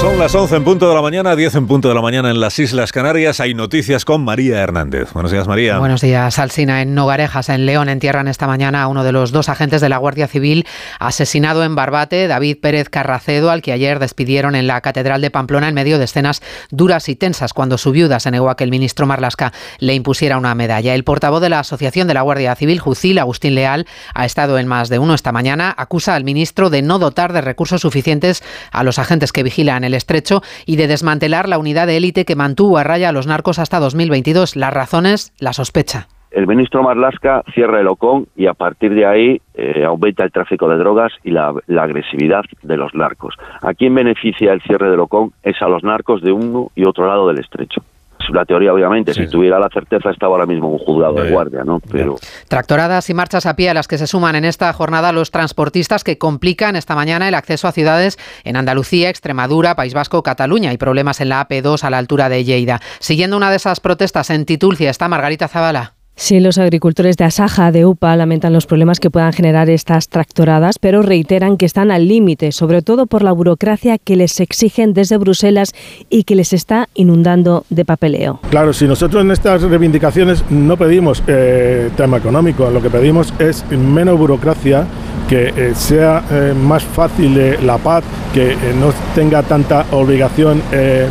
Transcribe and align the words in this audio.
Son 0.00 0.18
las 0.18 0.34
11 0.34 0.56
en 0.56 0.64
punto 0.64 0.88
de 0.88 0.94
la 0.94 1.02
mañana, 1.02 1.36
10 1.36 1.56
en 1.56 1.66
punto 1.66 1.88
de 1.88 1.94
la 1.94 2.00
mañana 2.00 2.30
en 2.30 2.40
las 2.40 2.58
Islas 2.58 2.90
Canarias. 2.90 3.38
Hay 3.38 3.52
noticias 3.52 4.06
con 4.06 4.24
María 4.24 4.58
Hernández. 4.58 5.12
Buenos 5.12 5.30
días, 5.30 5.46
María. 5.46 5.78
Buenos 5.78 6.00
días, 6.00 6.38
Alsina. 6.38 6.80
En 6.80 6.94
Nogarejas, 6.94 7.50
en 7.50 7.66
León, 7.66 7.90
entierran 7.90 8.26
esta 8.26 8.46
mañana 8.46 8.82
a 8.82 8.86
uno 8.86 9.04
de 9.04 9.12
los 9.12 9.30
dos 9.30 9.50
agentes 9.50 9.82
de 9.82 9.90
la 9.90 9.98
Guardia 9.98 10.26
Civil 10.26 10.66
asesinado 10.98 11.64
en 11.64 11.74
Barbate, 11.74 12.28
David 12.28 12.56
Pérez 12.62 12.88
Carracedo, 12.88 13.50
al 13.50 13.60
que 13.60 13.72
ayer 13.72 13.98
despidieron 13.98 14.54
en 14.54 14.66
la 14.66 14.80
Catedral 14.80 15.20
de 15.20 15.30
Pamplona 15.30 15.68
en 15.68 15.74
medio 15.74 15.98
de 15.98 16.04
escenas 16.04 16.40
duras 16.70 17.10
y 17.10 17.14
tensas 17.14 17.52
cuando 17.52 17.76
su 17.76 17.92
viuda 17.92 18.20
se 18.20 18.30
negó 18.30 18.48
a 18.48 18.56
que 18.56 18.64
el 18.64 18.70
ministro 18.70 19.06
Marlasca 19.06 19.52
le 19.80 19.94
impusiera 19.94 20.38
una 20.38 20.54
medalla. 20.54 20.94
El 20.94 21.04
portavoz 21.04 21.42
de 21.42 21.50
la 21.50 21.58
Asociación 21.58 22.08
de 22.08 22.14
la 22.14 22.22
Guardia 22.22 22.56
Civil, 22.56 22.80
Jucil 22.80 23.18
Agustín 23.18 23.54
Leal, 23.54 23.86
ha 24.14 24.24
estado 24.24 24.58
en 24.58 24.66
más 24.66 24.88
de 24.88 24.98
uno 24.98 25.12
esta 25.12 25.30
mañana, 25.30 25.74
acusa 25.76 26.14
al 26.14 26.24
ministro 26.24 26.70
de 26.70 26.80
no 26.80 26.98
dotar 26.98 27.34
de 27.34 27.42
recursos 27.42 27.82
suficientes 27.82 28.42
a 28.72 28.82
los 28.82 28.98
agentes 28.98 29.30
que 29.30 29.42
vigilan 29.42 29.84
el 29.84 29.89
estrecho 29.94 30.42
y 30.66 30.76
de 30.76 30.86
desmantelar 30.86 31.48
la 31.48 31.58
unidad 31.58 31.86
de 31.86 31.96
élite 31.96 32.24
que 32.24 32.36
mantuvo 32.36 32.78
a 32.78 32.84
raya 32.84 33.08
a 33.08 33.12
los 33.12 33.26
narcos 33.26 33.58
hasta 33.58 33.80
2022. 33.80 34.56
Las 34.56 34.72
razones, 34.72 35.32
la 35.38 35.52
sospecha. 35.52 36.08
El 36.30 36.46
ministro 36.46 36.82
Marlasca 36.82 37.42
cierra 37.52 37.80
el 37.80 37.88
OCON 37.88 38.28
y 38.36 38.46
a 38.46 38.54
partir 38.54 38.94
de 38.94 39.04
ahí 39.04 39.40
eh, 39.54 39.84
aumenta 39.84 40.22
el 40.22 40.30
tráfico 40.30 40.68
de 40.68 40.76
drogas 40.76 41.12
y 41.24 41.32
la, 41.32 41.52
la, 41.66 41.82
agresividad 41.82 42.44
de 42.62 42.76
los 42.76 42.94
narcos. 42.94 43.34
¿A 43.62 43.74
quién 43.74 43.96
beneficia 43.96 44.52
el 44.52 44.62
cierre 44.62 44.90
del 44.90 45.00
OCON? 45.00 45.32
Es 45.42 45.60
a 45.60 45.68
los 45.68 45.82
narcos 45.82 46.22
de 46.22 46.30
uno 46.30 46.70
y 46.76 46.84
otro 46.86 47.08
lado 47.08 47.26
del 47.26 47.40
estrecho 47.40 47.82
una 48.30 48.44
teoría, 48.44 48.72
obviamente. 48.72 49.14
Sí. 49.14 49.24
Si 49.24 49.30
tuviera 49.30 49.58
la 49.58 49.68
certeza, 49.72 50.10
estaba 50.10 50.34
ahora 50.34 50.46
mismo 50.46 50.68
un 50.68 50.78
juzgado 50.78 51.14
de 51.14 51.30
guardia, 51.30 51.64
¿no? 51.64 51.80
Pero... 51.90 52.16
Tractoradas 52.48 53.08
y 53.10 53.14
marchas 53.14 53.46
a 53.46 53.56
pie 53.56 53.70
a 53.70 53.74
las 53.74 53.88
que 53.88 53.98
se 53.98 54.06
suman 54.06 54.36
en 54.36 54.44
esta 54.44 54.72
jornada 54.72 55.12
los 55.12 55.30
transportistas 55.30 56.04
que 56.04 56.18
complican 56.18 56.76
esta 56.76 56.94
mañana 56.94 57.28
el 57.28 57.34
acceso 57.34 57.68
a 57.68 57.72
ciudades 57.72 58.18
en 58.44 58.56
Andalucía, 58.56 59.10
Extremadura, 59.10 59.76
País 59.76 59.94
Vasco, 59.94 60.22
Cataluña 60.22 60.72
y 60.72 60.78
problemas 60.78 61.20
en 61.20 61.28
la 61.28 61.46
AP2 61.46 61.84
a 61.84 61.90
la 61.90 61.98
altura 61.98 62.28
de 62.28 62.44
Lleida. 62.44 62.80
Siguiendo 62.98 63.36
una 63.36 63.50
de 63.50 63.56
esas 63.56 63.80
protestas 63.80 64.30
en 64.30 64.44
Titulcia 64.44 64.90
está 64.90 65.08
Margarita 65.08 65.48
Zavala. 65.48 65.99
Sí, 66.22 66.38
los 66.38 66.58
agricultores 66.58 67.16
de 67.16 67.24
Asaja, 67.24 67.72
de 67.72 67.86
UPA, 67.86 68.14
lamentan 68.14 68.52
los 68.52 68.66
problemas 68.66 69.00
que 69.00 69.08
puedan 69.08 69.32
generar 69.32 69.70
estas 69.70 70.10
tractoradas, 70.10 70.78
pero 70.78 71.00
reiteran 71.00 71.56
que 71.56 71.64
están 71.64 71.90
al 71.90 72.08
límite, 72.08 72.52
sobre 72.52 72.82
todo 72.82 73.06
por 73.06 73.22
la 73.22 73.32
burocracia 73.32 73.96
que 73.96 74.16
les 74.16 74.38
exigen 74.38 74.92
desde 74.92 75.16
Bruselas 75.16 75.72
y 76.10 76.24
que 76.24 76.34
les 76.34 76.52
está 76.52 76.90
inundando 76.92 77.64
de 77.70 77.86
papeleo. 77.86 78.38
Claro, 78.50 78.74
si 78.74 78.86
nosotros 78.86 79.24
en 79.24 79.30
estas 79.30 79.62
reivindicaciones 79.62 80.44
no 80.50 80.76
pedimos 80.76 81.22
eh, 81.26 81.88
tema 81.96 82.18
económico, 82.18 82.68
lo 82.68 82.82
que 82.82 82.90
pedimos 82.90 83.32
es 83.38 83.64
menos 83.70 84.18
burocracia, 84.18 84.84
que 85.26 85.54
eh, 85.56 85.72
sea 85.74 86.22
eh, 86.30 86.52
más 86.54 86.84
fácil 86.84 87.56
la 87.64 87.78
paz, 87.78 88.04
que 88.34 88.56
no 88.78 88.92
tenga 89.14 89.42
tanta 89.42 89.86
obligación 89.92 90.62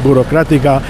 burocrática, 0.04 0.82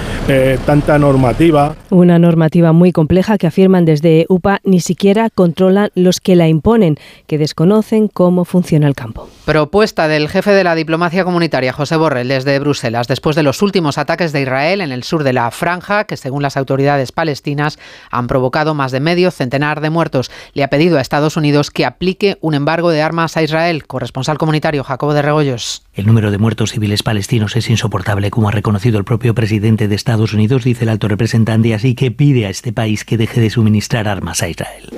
tanta 0.64 0.98
normativa. 0.98 1.74
Una 1.90 2.18
normativa 2.18 2.72
muy 2.72 2.92
compleja 2.92 3.38
que 3.38 3.46
afirman 3.46 3.84
desde 3.84 4.26
UPA 4.28 4.60
ni 4.64 4.80
siquiera 4.80 5.28
controlan 5.30 5.90
los 5.94 6.20
que 6.20 6.36
la 6.36 6.48
imponen, 6.48 6.96
que 7.26 7.38
desconocen 7.38 8.08
cómo 8.08 8.44
funciona 8.44 8.86
el 8.86 8.94
campo. 8.94 9.28
Propuesta 9.44 10.06
del 10.06 10.28
jefe 10.28 10.52
de 10.52 10.62
la 10.62 10.74
diplomacia 10.74 11.24
comunitaria, 11.24 11.72
José 11.72 11.96
Borrell, 11.96 12.28
desde 12.28 12.58
Bruselas, 12.58 13.08
después 13.08 13.34
de 13.34 13.42
los 13.42 13.62
últimos 13.62 13.98
ataques 13.98 14.32
de 14.32 14.42
Israel 14.42 14.80
en 14.80 14.92
el 14.92 15.02
sur 15.02 15.24
de 15.24 15.32
la 15.32 15.50
franja, 15.50 16.04
que 16.04 16.16
según 16.16 16.42
las 16.42 16.56
autoridades 16.56 17.10
palestinas 17.10 17.78
han 18.10 18.26
provocado 18.28 18.74
más 18.74 18.92
de 18.92 19.00
medio 19.00 19.30
centenar 19.30 19.80
de 19.80 19.90
muertos. 19.90 20.30
Le 20.54 20.62
ha 20.62 20.68
pedido 20.68 20.98
a 20.98 21.00
Estados 21.00 21.36
Unidos 21.36 21.70
que 21.70 21.84
aplique 21.84 22.38
un 22.40 22.54
embargo 22.54 22.90
de 22.90 23.02
armas 23.02 23.36
a 23.36 23.42
Israel. 23.42 23.86
Corresponsal 23.86 24.38
comunitario 24.38 24.84
Jacobo 24.84 25.14
de 25.14 25.22
Regoyos. 25.22 25.82
El 26.00 26.06
número 26.06 26.30
de 26.30 26.38
muertos 26.38 26.72
civiles 26.72 27.02
palestinos 27.02 27.56
es 27.56 27.68
insoportable, 27.68 28.30
como 28.30 28.48
ha 28.48 28.52
reconocido 28.52 28.96
el 28.96 29.04
propio 29.04 29.34
presidente 29.34 29.86
de 29.86 29.94
Estados 29.94 30.32
Unidos, 30.32 30.64
dice 30.64 30.84
el 30.84 30.88
alto 30.88 31.08
representante, 31.08 31.74
así 31.74 31.94
que 31.94 32.10
pide 32.10 32.46
a 32.46 32.48
este 32.48 32.72
país 32.72 33.04
que 33.04 33.18
deje 33.18 33.38
de 33.38 33.50
suministrar 33.50 34.08
armas 34.08 34.42
a 34.42 34.48
Israel. 34.48 34.88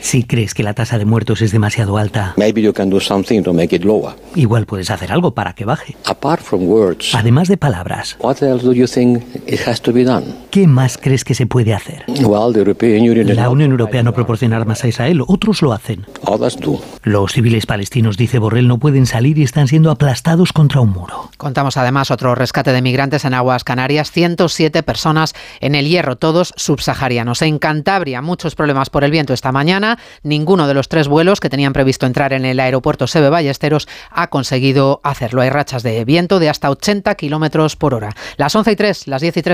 Si 0.00 0.22
crees 0.22 0.54
que 0.54 0.62
la 0.62 0.72
tasa 0.72 0.96
de 0.96 1.04
muertos 1.04 1.42
es 1.42 1.52
demasiado 1.52 1.98
alta, 1.98 2.34
igual 4.34 4.64
puedes 4.64 4.90
hacer 4.90 5.12
algo 5.12 5.34
para 5.34 5.52
que 5.52 5.66
baje. 5.66 5.94
Además 7.12 7.48
de 7.48 7.58
palabras, 7.58 8.16
¿qué 10.50 10.66
más 10.66 10.96
crees 10.96 11.24
que 11.24 11.34
se 11.34 11.46
puede 11.46 11.74
hacer? 11.74 12.04
La 13.34 13.50
Unión 13.50 13.72
Europea 13.72 14.02
no 14.02 14.14
proporciona 14.14 14.56
armas 14.56 14.84
a 14.84 14.88
Israel, 14.88 15.20
otros 15.26 15.60
lo 15.60 15.74
hacen. 15.74 16.06
Los 17.02 17.32
civiles 17.32 17.66
palestinos, 17.66 18.16
dice 18.16 18.38
Borrell, 18.38 18.53
no 18.62 18.78
pueden 18.78 19.06
salir 19.06 19.38
y 19.38 19.42
están 19.42 19.68
siendo 19.68 19.90
aplastados 19.90 20.52
contra 20.52 20.80
un 20.80 20.90
muro. 20.90 21.30
Contamos 21.36 21.76
además 21.76 22.10
otro 22.10 22.34
rescate 22.34 22.72
de 22.72 22.82
migrantes 22.82 23.24
en 23.24 23.34
aguas 23.34 23.64
canarias, 23.64 24.10
107 24.10 24.82
personas 24.82 25.34
en 25.60 25.74
el 25.74 25.88
hierro, 25.88 26.16
todos 26.16 26.54
subsaharianos. 26.56 27.42
En 27.42 27.58
Cantabria, 27.58 28.22
muchos 28.22 28.54
problemas 28.54 28.90
por 28.90 29.04
el 29.04 29.10
viento 29.10 29.32
esta 29.32 29.52
mañana. 29.52 29.98
Ninguno 30.22 30.66
de 30.66 30.74
los 30.74 30.88
tres 30.88 31.08
vuelos 31.08 31.40
que 31.40 31.50
tenían 31.50 31.72
previsto 31.72 32.06
entrar 32.06 32.32
en 32.32 32.44
el 32.44 32.60
aeropuerto 32.60 33.06
Sebe 33.06 33.28
Ballesteros 33.28 33.88
ha 34.10 34.28
conseguido 34.28 35.00
hacerlo. 35.02 35.42
Hay 35.42 35.50
rachas 35.50 35.82
de 35.82 36.04
viento 36.04 36.38
de 36.38 36.48
hasta 36.48 36.70
80 36.70 37.14
kilómetros 37.14 37.76
por 37.76 37.94
hora. 37.94 38.14
Las 38.36 38.54
11 38.54 38.72
y 38.72 38.76
3, 38.76 39.08
las 39.08 39.22
10 39.22 39.36
y 39.36 39.42
3 39.42 39.52